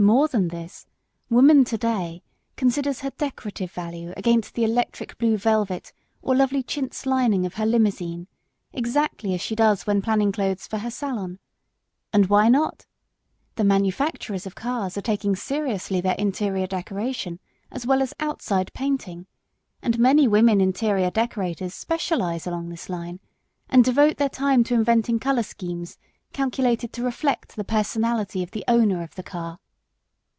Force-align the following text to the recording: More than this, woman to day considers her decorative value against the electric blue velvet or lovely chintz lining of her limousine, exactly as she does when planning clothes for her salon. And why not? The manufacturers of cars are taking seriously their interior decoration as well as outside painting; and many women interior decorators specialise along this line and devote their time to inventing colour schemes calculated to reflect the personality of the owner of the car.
More 0.00 0.28
than 0.28 0.46
this, 0.46 0.86
woman 1.28 1.64
to 1.64 1.76
day 1.76 2.22
considers 2.54 3.00
her 3.00 3.10
decorative 3.10 3.72
value 3.72 4.14
against 4.16 4.54
the 4.54 4.62
electric 4.62 5.18
blue 5.18 5.36
velvet 5.36 5.92
or 6.22 6.36
lovely 6.36 6.62
chintz 6.62 7.04
lining 7.04 7.44
of 7.44 7.54
her 7.54 7.66
limousine, 7.66 8.28
exactly 8.72 9.34
as 9.34 9.40
she 9.40 9.56
does 9.56 9.88
when 9.88 10.00
planning 10.00 10.30
clothes 10.30 10.68
for 10.68 10.78
her 10.78 10.90
salon. 10.92 11.40
And 12.12 12.26
why 12.26 12.48
not? 12.48 12.86
The 13.56 13.64
manufacturers 13.64 14.46
of 14.46 14.54
cars 14.54 14.96
are 14.96 15.00
taking 15.02 15.34
seriously 15.34 16.00
their 16.00 16.14
interior 16.14 16.68
decoration 16.68 17.40
as 17.72 17.84
well 17.84 18.00
as 18.00 18.14
outside 18.20 18.72
painting; 18.74 19.26
and 19.82 19.98
many 19.98 20.28
women 20.28 20.60
interior 20.60 21.10
decorators 21.10 21.74
specialise 21.74 22.46
along 22.46 22.68
this 22.68 22.88
line 22.88 23.18
and 23.68 23.82
devote 23.84 24.16
their 24.18 24.28
time 24.28 24.62
to 24.62 24.74
inventing 24.74 25.18
colour 25.18 25.42
schemes 25.42 25.98
calculated 26.32 26.92
to 26.92 27.02
reflect 27.02 27.56
the 27.56 27.64
personality 27.64 28.44
of 28.44 28.52
the 28.52 28.64
owner 28.68 29.02
of 29.02 29.16
the 29.16 29.24
car. 29.24 29.58